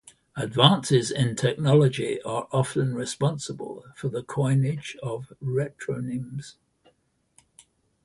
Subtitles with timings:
[0.35, 6.55] Advances in technology are often responsible for the coinage of retronyms.